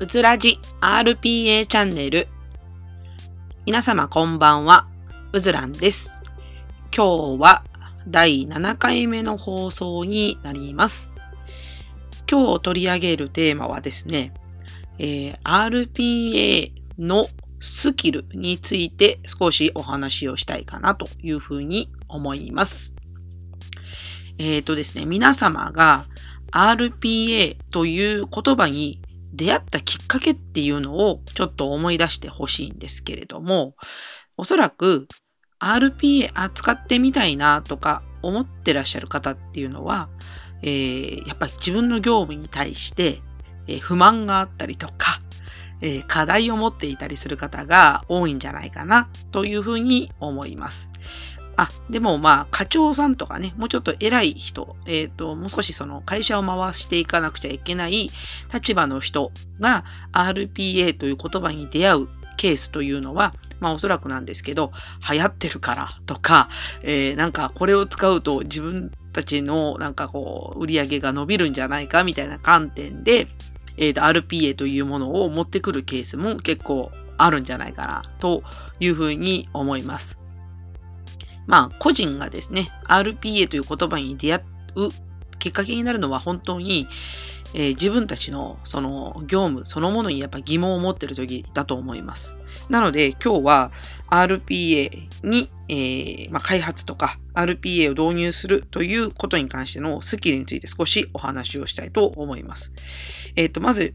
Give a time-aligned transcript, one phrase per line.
[0.00, 2.26] うつらじ RPA チャンネル。
[3.66, 4.88] 皆様こんばんは、
[5.34, 6.22] うずらんです。
[6.96, 7.64] 今日は
[8.08, 11.12] 第7回目の放送になります。
[12.30, 14.32] 今日取り上げるテーマはですね、
[14.98, 17.26] えー、RPA の
[17.60, 22.96] スキルについて少しお話をしたいかなというふうに思います。
[24.38, 26.06] えっ、ー、とですね、皆様が
[26.52, 28.98] RPA という言葉に
[29.32, 33.74] 出会ったきっかけっていうのをちょっと思い出してほしいんですけれども、
[34.36, 35.06] おそらく
[35.60, 40.08] RPA 扱ってみたいなとか思ってらっしゃる方っていうのは、
[40.62, 43.20] えー、やっぱり自分の業務に対して、
[43.66, 45.20] えー、不満があったりとか、
[45.82, 50.90] えー、課題を持っていたりする方が多いんじゃないかなというふうに思います。
[51.62, 58.10] あ、でもまあ、課長さんとかね、もうちょっと偉い人、えっ、ー、と、もう少しその会社を回していかなくちゃいけない
[58.52, 59.30] 立場の人
[59.60, 62.08] が RPA という言葉に出会う
[62.38, 64.72] ケースというのは、まあおそらくなんですけど、
[65.12, 66.48] 流行ってるからとか、
[66.82, 73.28] えー、なんかこれを使うと自分たちのなんかこう、売り上げが伸びるんじゃないかみたいな観点で、
[73.76, 78.42] えっ、ー、と、RPA というものを持ってくるケースも結構あるんじゃないかなと
[78.78, 80.19] いうふうに思います。
[81.50, 84.44] まあ、個人がですね、RPA という言葉に出会
[84.76, 84.90] う
[85.40, 86.86] きっかけになるのは本当に、
[87.54, 92.36] えー、自分たちのその業務そのものにやっぱ疑問を持ってる時だと思います。
[92.68, 93.72] なので今日は
[94.10, 102.72] RPA に、えー、まあ、開発とか RPA を導入するということに関してのスキルについて少しお話をしたいと思います。
[103.34, 103.94] えっ、ー、と、まず、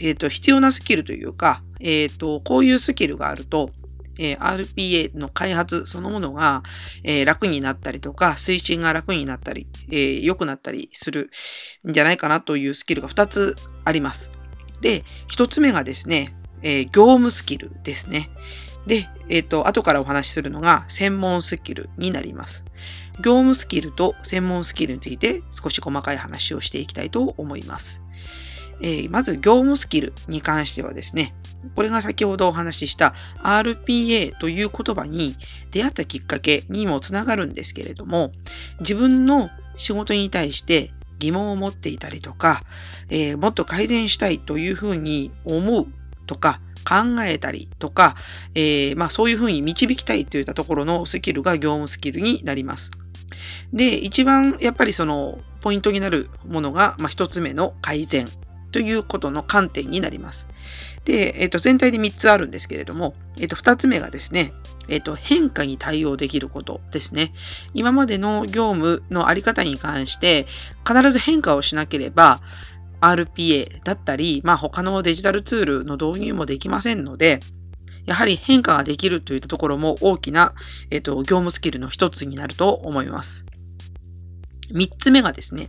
[0.00, 3.70] えっ、と、必要なスキルというか、えっ、と、こういうスキルがあると、
[4.18, 6.62] えー、RPA の開発そのものが、
[7.04, 11.30] えー、楽になったりとか、推進が楽になったり、えー、良くなったりする
[11.88, 14.32] んじゃないかなというスキルが2つあります。
[14.80, 18.30] で、1つ目がですね、え業務スキルですね。
[18.86, 22.64] で、えっ、と、後からお話しするのが専門スキルになります。
[23.18, 28.02] 業務スキルと専門スキルについて少し細かい話をしていきたいと思います。
[28.80, 31.34] えー、まず業務スキルに関してはですね、
[31.74, 35.36] これが先ほどお話しした RPA という言葉に
[35.70, 38.32] 出会ったきっかけにもつながるんですけれども、
[38.80, 42.62] 自分の仕事に対して疑問を持っていたりとか、
[43.10, 45.86] えー、もっと改善したいというふうに思う
[46.26, 48.14] とか、考えたりとか、
[48.54, 52.92] えー、まあそういうふうに導きたいといったところのスキルが業務スキルになります。
[53.74, 58.26] で、一番やっぱりそのポイントになるものが、まあ一つ目の改善
[58.70, 60.48] ということの観点になります。
[61.04, 64.52] で、えっ、と、全体で3つあるんですけれども、えっ、と、2つ目がですね、
[64.88, 67.32] えっ、と、変化に対応できることですね。
[67.74, 70.46] 今までの業務のあり方に関して、
[70.86, 72.40] 必ず変化をしなければ、
[73.00, 77.40] RPA だったり、まあ他のデジタルツールの導入もできませんので、
[78.06, 80.54] やはり変化ができるといったところも大きな、
[80.90, 83.44] えっ、と、業務スキルの一つになると思います。
[84.70, 85.68] 三つ目がですね、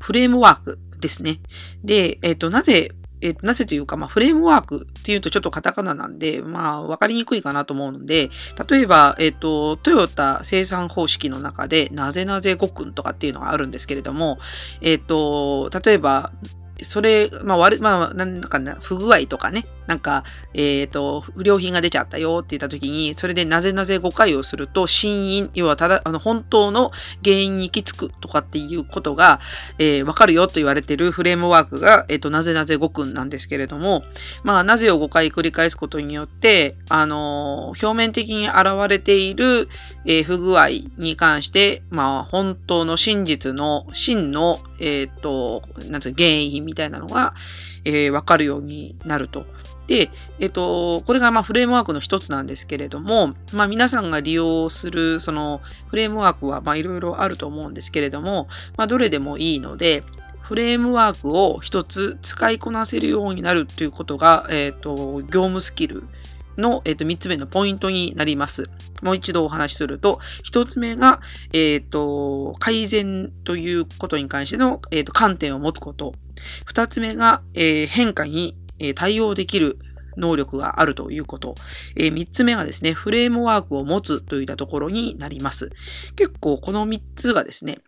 [0.00, 1.40] フレームワークですね。
[1.84, 8.30] で、えっ、ー、と、なぜ、えっー、なぜというか、まあ、フレームワークっていうとちょっとカタカナなんで、まあ、わかりにくいかなと思うので、
[8.68, 14.38] 例えば、えっ、ー、と、トヨタ生産方式の中で、なぜなぜごくんとかっていうのがあるんですけれども、
[14.80, 16.32] えっ、と、例えば、
[16.82, 20.22] それ、まあ、悪、まあ、なんかな、不具合とかね、なんか、
[20.52, 26.92] えっ、ー、と、不良品が出ちゃったよって言った時に、それでなぜなぜ誤解をすると、真因、要はただ、あの、本当の
[27.24, 29.40] 原因に行き着くとかっていうことが、
[29.78, 34.04] えー、わかるよと言われてるフレームワークが、えっ、ー、と、なぜなぜごくんなんですけれども、
[34.44, 38.56] まあ、なぜを5回繰り返すことによって、あの表面的に現
[38.90, 39.70] れている、
[40.04, 40.68] え不具合
[40.98, 47.34] に関して、まあ、本当の真実の、真の、えっ、と、なんつう原因みたいなのが、
[47.84, 49.46] えわかるようになると。
[49.88, 60.04] で、えっと、これがまあフレームワークの一つなんですけれども、まあ皆さんが利用するそのフレームワークはまあいろいろあると思うんですけれども、まあどれでもいいので、
[60.42, 66.04] フレームワークを一つ使いこなせるようになるということが、えっと、業務スキル
[66.56, 68.70] の、えっと、三つ目のポイントになります。
[69.02, 71.20] もう一度お話しすると、一つ目が、
[71.52, 76.14] えっと、改善ということに関しての、えっと、観点を持つこと。
[76.64, 79.78] 二つ目が、えー、変化にえ対応できる
[80.18, 81.54] 能力があるということ。
[81.96, 85.70] えー、3つ目はですね、フレームワークを持つといったところになります。
[86.16, 87.78] 結構この3つがですね、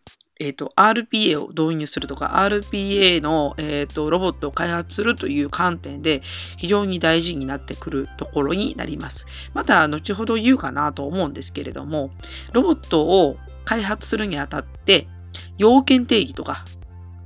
[0.40, 6.22] えっ、ー、と、RPA を導入するとか、RPA の、えっ、ー、と、ロボットを開発するという観点で
[6.56, 9.26] 非常に大事になってくるところになります。
[9.52, 12.10] また、後ほど言うかなと思うんですけれども、
[12.52, 15.06] ロボットを開発するにあたって、
[15.58, 16.64] 要件定義とか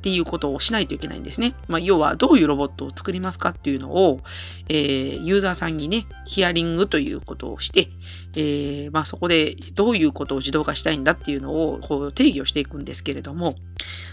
[0.04, 1.54] っていうことをしないといけないんですね。
[1.66, 4.20] まあ、要はどういうロボットを作りますかっていうのを、
[4.68, 7.88] えー、ユーザーさんにね、ヒアリングということをして、
[8.36, 13.54] えー、まあ、そこでどういうことを自動化したいんだっていうのをこう定義をしていくんですけれども、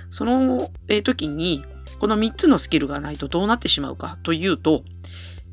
[0.10, 1.66] その、え、時に、
[2.00, 4.86] この3つのスキルがないとどうなってしまうかというと、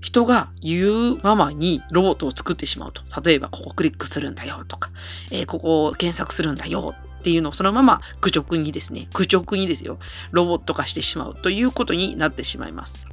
[0.01, 3.03] 人が言うままにロボットを作ってしまうと。
[3.21, 4.93] 例えば、ここクリックするんだよとか、
[5.33, 9.99] えー、ここを検索するんだよっていうのをそのまま愚直にですね、愚直にですよ、
[10.31, 13.07] ロボット化してしまうということになってしまいます。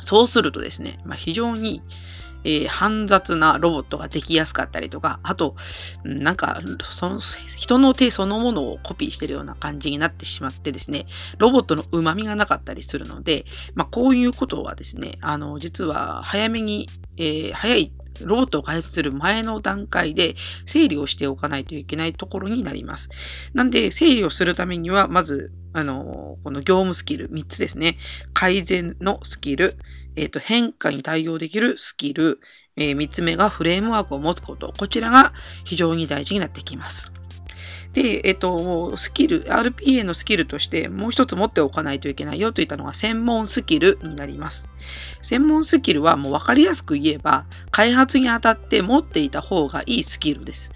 [0.00, 1.82] そうするとですね、まあ、非常に、
[2.44, 5.56] えー、煩雑なロボットができやすかったりとか、あと、
[6.04, 6.60] なんか、
[6.90, 11.06] その、人の手そのものをコピーしてるような感じになってしまってですね、
[11.38, 16.86] ロボットの旨味がなかったりするので、まあ、こういうことはですね、あの、実は早めに、
[17.16, 20.34] えー、早いロートを開発する前の段階で
[20.64, 23.08] 整理をしておかないといけないところになります。
[23.54, 27.96] なんで、整理をするためには、まず、あの、この業務スキル3つですね。
[28.32, 29.76] 改善のスキル、
[30.16, 32.38] えっ、ー、と、変化に対応できるスキル、
[32.76, 34.72] えー、3つ目がフレームワークを持つこと。
[34.78, 35.32] こちらが
[35.64, 37.12] 非常に大事になってきます。
[37.92, 44.68] で、えっと、スキル、RPA のスキルとしてもう一つ持っておかないといけないよといったのが専門スキルになります。
[45.22, 50.72] 専門スキルはもう分かりやすく言えば、開発にあたって持っていた方がいいスキルです。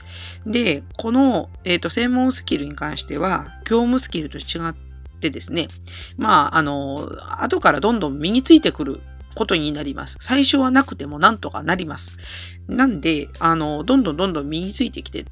[0.46, 4.74] で、この、えっと、専門スキルに関しては、業務スキルと違っ
[5.20, 5.68] てですね、
[6.16, 9.00] まあ、あの、後からどんどん身についてくる
[9.34, 10.18] ことになります。
[10.20, 12.18] 最初はなくてもなんとかなります。
[12.66, 15.24] なんで、あの、どんどんどんどん身についてきて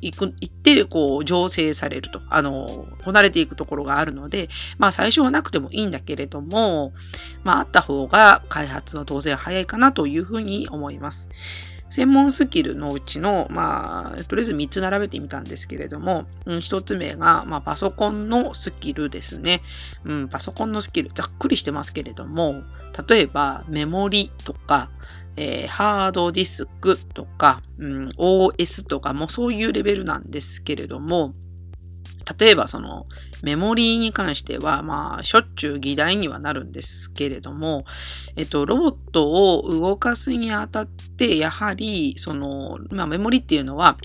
[0.00, 4.48] 行く、行って、こう、醸成されると、あの、こなれていくところがあるので、
[4.78, 6.92] まあ、最初はなくてもいいんだけれども、
[7.44, 11.28] まあ、あった方が開発は当然早いかなというふうに思います。
[11.90, 19.60] 専門スキルのうちの、まあ、とりあえず3つ並べてみたんですけれども、うん、1つ目が、まあ、パソコンのスキルですね。
[20.04, 22.62] うん、パソコンのスキル、ざっくりしてますけれども、
[23.08, 24.90] 例えばメモリとか、
[25.42, 31.32] えー、ハードディスクとか、うん、OS とかもそういうレベルなんですけれども、
[32.38, 33.06] 例えばその
[33.42, 37.86] メモリーに関しては、まあ、しょっちゅう議題にはなるんですけれども、
[38.36, 43.96] えっと、ロボットを動かすにあたって、やはり、その、まあ、メモリっていうのは、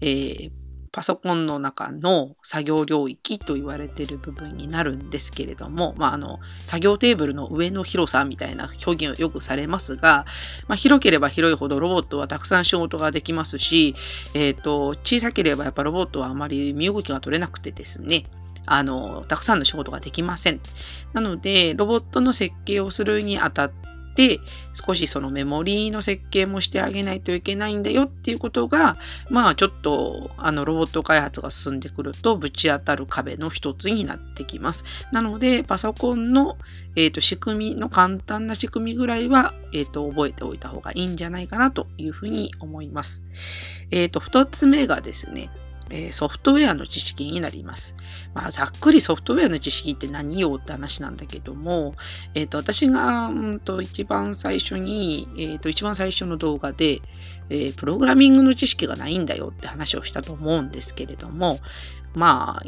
[0.00, 0.50] えー、
[0.92, 10.24] パソコンの中の作業領域と言われている部分になるんですけれども、まあ、あの、作業テーブルの上の広さみたいな表現をよくされますが、
[10.66, 13.94] まあ、広ければ広いほどロボットはたくさん仕事ができますし、
[14.34, 18.24] えっ、ー、と、小さければやっぱロボットはあまり身動きが取れなくてですね、
[18.66, 20.60] あの、たくさんの仕事ができません。
[21.12, 23.99] なので、ロボットの設計をするにあたって、
[24.72, 28.96] 少しそのメモリーの設計もしてあげないといけないんだよっていうことが、
[29.28, 34.84] まあちょっとあのロボット開発が進んでくるとぶち当たる壁の一つになってきます。
[35.12, 36.58] なので、パソコンの、
[36.96, 43.22] えーと、仕組みの簡単な仕組みぐらいは、えーと、覚えておいた方がいいんじゃないかなというふうに思います。
[43.90, 45.50] えっ、ー、と、二つ目がですね、
[45.90, 47.96] えソフトウェアの知識になります。
[48.32, 51.94] まあ、ざっくりソフトウェアの知識って何よって話なんだけども、
[52.34, 57.00] えっ、ー、と、私が、うんと、一番最初に、えっ、ー、と、一番最初の動画で、
[57.48, 61.58] えー、プログラミングの知識がないんだよって話をしたと思うんですけれども、
[62.14, 62.62] まあ、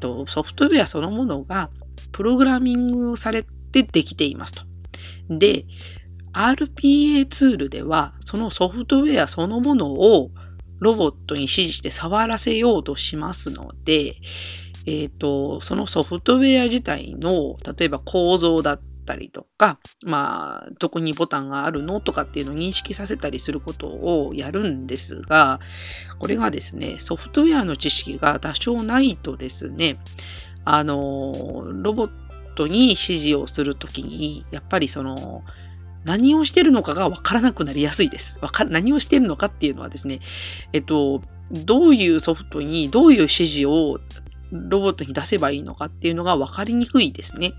[0.00, 1.70] とソフトウェアそのものが
[2.12, 4.62] プログラミングされてできていますと。
[5.28, 5.66] で、
[6.32, 10.30] RPA ツールでは、そのソフトウェアそのものを
[10.84, 14.16] ロボットに指示して触らせようとしますので、
[14.86, 25.58] えっ、ー、と、そのソフトウェア自体の、例えば構造だったりとか、まあ、どこにボタンがあるのとかっていうのを認識させたりすることをやるんですが、
[26.18, 29.98] これがですね、ソフトウェアの知識が多少ないとですね、
[30.66, 32.10] あの、ロボッ
[32.56, 35.44] トに指示をするときに、やっぱりその、
[36.04, 38.38] 何をしてるのかがわからなくなりやすいです。
[38.40, 40.20] わか、何をしてるのかっていうのはですね、
[40.72, 43.98] えっと、どういうソフトにどういう指示を
[44.52, 47.52] ロボットに出せばいいのかっていうのが分かりにくいですね。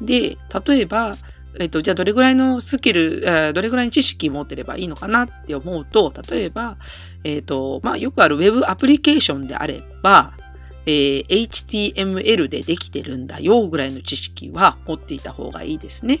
[0.00, 0.36] で、
[0.66, 1.16] 例えば、
[1.58, 6.76] えっと、じゃあどれぐらいのスキル、どれぐらいの知識持ってればいいのかなって思うと、例えば、
[7.24, 10.34] えっと、まあ、よくある Web アプリケーションであれば、
[10.86, 16.20] えー、HTML でできてるんだよぐらいの知識は持っていた方がいいですね。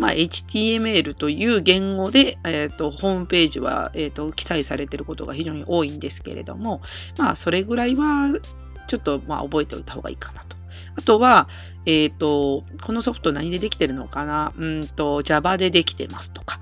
[0.00, 6.80] まあ、HTML という言語で、えーと、ホームページは、えーと、記載されていることが非常に多いんですけれども、
[7.18, 8.34] まあ、それぐらいは
[8.86, 10.56] ちょっと、まあ、覚えておいた方がいいかなと。
[10.96, 11.48] あとは、
[11.84, 14.54] えっ、ー、と、このソフト何でできてるのかな？
[14.56, 16.60] うんと、Java でできてますとか。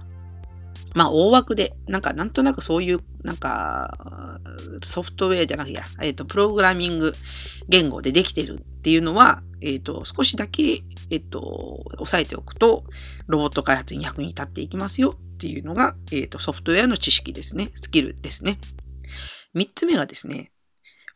[0.95, 4.41] まあ、大枠で、なんか、なんとなくそういう、なんか、
[4.83, 7.13] ソフトウェアじゃなくて、えっ、ー、と、プログラミング
[7.69, 11.41] 言語でできてるっていうのは、えっ、ー、と、少しだけ、えっ、ー、と、
[11.99, 12.85] 押さえておくと、
[13.27, 17.71] ロボット開発に役に立っていきますよっていうのが、えっ、と、ソフトウェアの知識ですね。
[17.75, 18.59] スキルですね。
[19.55, 20.53] 三つ目がですね、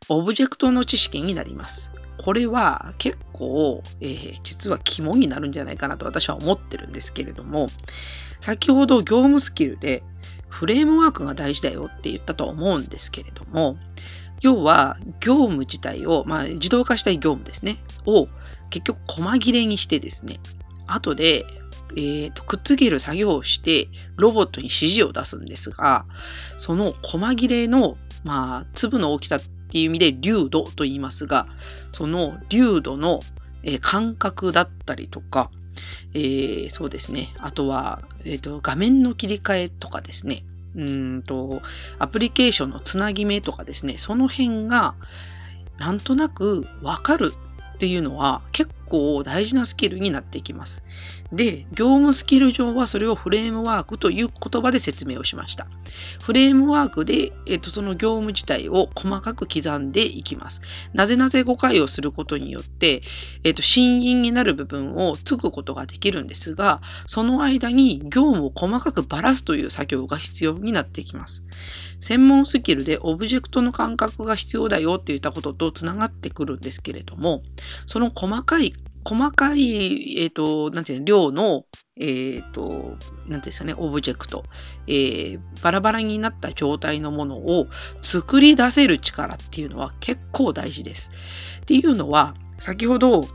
[0.09, 1.93] オブジェクトの知識になります。
[2.19, 7.69] これは結構、えー、実は肝になるんじゃないかなと私は思ってるんですけれども、
[8.43, 10.03] 先ほど業務スキルで
[10.49, 13.79] フレームワークが大事だよって言ったと思うんですけれども、
[14.43, 18.29] 要は業務自体を、まあ自動化したい業務ですね、を
[18.71, 20.39] 結局細切れにしてですね、
[20.87, 21.47] 後で、
[21.95, 26.05] えーと、くっつける作業をしてロボットに指示を出すんですが、
[26.59, 31.47] その細切れの、まあ、粒の大きさっていう意味で流度と言いますが、
[31.93, 33.21] その流度の、
[33.63, 35.51] えー、感覚だったりとか、
[36.15, 37.35] えー、そうですね。
[37.39, 40.45] あとは、えっ、ー、と、画面の切り替えとかですね。
[40.75, 41.63] うんと、
[41.99, 43.99] アプリケーションのつなぎ目とかですね。
[43.99, 44.95] その辺が、
[45.79, 47.33] なんとなくわかる
[47.75, 50.85] っていうのは結構大事なスキルになっていきます。
[51.33, 55.67] で、業務スキル上はそれをフレームワークという言葉で説明をしました。
[56.23, 60.61] フレームワークで、えっと、その業務自体を細かく刻んでいきます。
[60.93, 63.03] なぜなぜ誤解をすることによって、
[63.45, 71.45] えっと、新因になる部分をつくことができるんですが、その間に業務を細かくばらすという作業が必要になってきます。
[71.99, 77.43] 専門スキルでオブジェクトの感覚が必要だよって言ったこととつながってくるんですけれども、
[77.87, 81.65] その細かい細かい、えっ、ー、と、なんていうの、量の、
[81.99, 84.45] えっ、ー、と、なんていうんですかね、オブジェクト、
[84.87, 87.67] えー、バラバラになった状態のものを
[88.01, 91.11] 作り出せる力っていうのは結構大事です。
[91.63, 93.27] っていうのは、先ほど、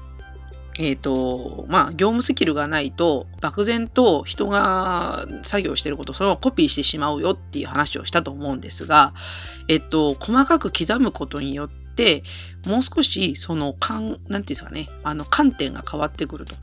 [0.80, 9.14] えっ、ー、と、まあ、業務スキルがないと、漠然と人が作業してることをそのままコピーしてしまうよっていう話をしたと思うんですが、
[9.68, 11.87] えっと、細かく刻むことによって、
[12.66, 16.56] もう少しその観、なんていうんですかね、あの観点が変わってくると。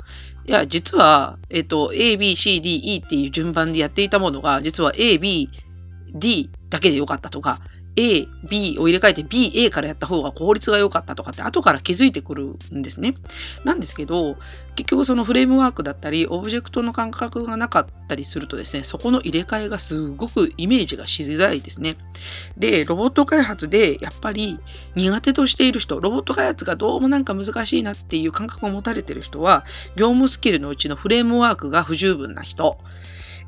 [0.47, 5.51] いや、実は、えっと、A, B, C, D, E っていう順番でやっていたものが、実は A, B,
[6.15, 7.61] D だけでよかったとか、
[7.97, 13.15] A、B を入れ替えて B、A からやった方が効率が良かったとかって後から気づいてくるんですね。
[13.65, 14.37] なんですけど、
[14.75, 21.97] 結局そのフレームワークだったり、オブジェクトの感覚がなかったりするとですね、そこの入れ替えがすごくイメージがしづらいですね。
[22.57, 24.59] で、ロボット開発でやっぱり
[24.97, 32.79] 苦手としている人、ロボット開発がどうもなんか難しいなっていう感覚を持たれている人は、業務スキルのうちのフレームワークが不十分な人、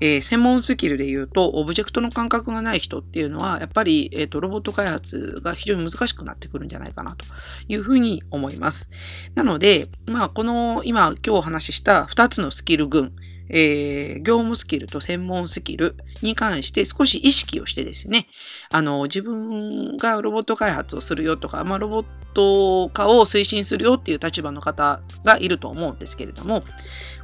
[0.01, 7.25] えー、専門スキルで言うと、オブジェクトの感覚がない人っていうのは、やっぱり、えっ、ー、と、ロボット開発が非常に難しくなってくるんじゃないかなと
[7.69, 8.91] いうふうに思います。
[9.35, 13.13] なので、まあ、この、今、今日お話しした2つのスキル群、
[13.49, 18.27] えー、業務スキルと専門スキルに関して少し意識をしてですね、
[18.71, 26.65] あの、自分がロボット開発をするよとか、まあ、ロボット化を推進するよっていう立場の方がいると思うんですけれども、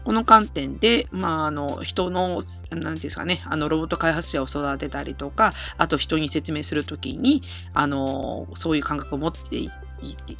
[0.04, 9.70] この観点で、まあ、あの、人の、なんていうんですかね、あの、ロボット開発者を育てたりとか、あと人に説明するときに、あの、そういう感覚を持ってい、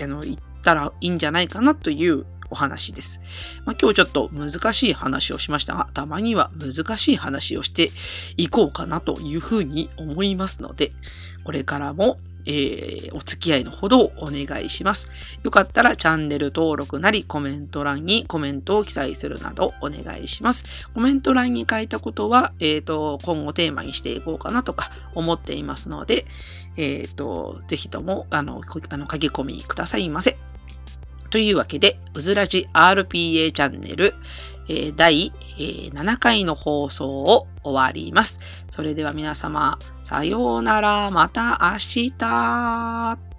[0.03, 3.21] あの、いったらいいんじゃないかなというお話です。
[3.65, 7.91] まあ、今日ちょっと難しい話をしましたが、たまには難しい話をして
[8.37, 10.93] いこうかなというふうに思いますので、
[11.45, 15.11] これからもえー、お付き合いのほどをお願いします。
[15.43, 20.65] よかったらチャンネル登録なりコメント欄にコメントを記載するなどお願いします。
[20.95, 26.25] コメント欄に書いたことは、えっ、ー、と、今後テーマにしていこうかなとか思っていますので、
[26.77, 30.39] えっ、ー、と、ぜひとも、あの、あの書き込みくださいませ。
[31.33, 34.15] というわけで、うずらじ RPA チャンネル、
[34.69, 38.39] え第7回の放送を終わります。
[38.69, 41.79] それでは皆様、さようなら、また明
[42.19, 43.32] 日。